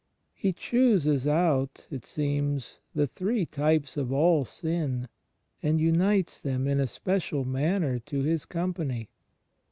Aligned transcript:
He 0.33 0.51
chooses 0.51 1.27
out, 1.27 1.85
it 1.91 2.05
seems, 2.07 2.79
the 2.95 3.05
three 3.05 3.45
types 3.45 3.97
of 3.97 4.11
all 4.11 4.45
sin 4.45 5.07
and 5.61 5.79
imites 5.79 6.41
them 6.41 6.67
in 6.67 6.79
a 6.79 6.87
special 6.87 7.45
manner 7.45 7.99
to 7.99 8.21
His 8.23 8.43
company. 8.45 9.09